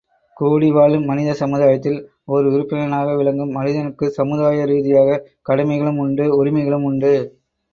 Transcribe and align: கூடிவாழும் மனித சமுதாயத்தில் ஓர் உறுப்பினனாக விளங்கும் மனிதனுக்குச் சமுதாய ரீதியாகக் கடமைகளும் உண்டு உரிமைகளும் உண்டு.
கூடிவாழும் 0.37 1.03
மனித 1.05 1.33
சமுதாயத்தில் 1.33 1.99
ஓர் 2.25 2.45
உறுப்பினனாக 2.45 3.15
விளங்கும் 3.15 3.51
மனிதனுக்குச் 3.51 4.17
சமுதாய 4.17 4.65
ரீதியாகக் 4.65 5.29
கடமைகளும் 5.49 5.97
உண்டு 5.97 6.35
உரிமைகளும் 6.35 6.83
உண்டு. 6.83 7.13